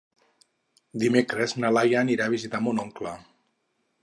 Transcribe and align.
Dimecres 1.03 1.53
na 1.65 1.71
Laia 1.77 2.01
anirà 2.01 2.29
a 2.31 2.35
visitar 2.37 2.63
mon 2.69 2.83
oncle. 2.87 3.15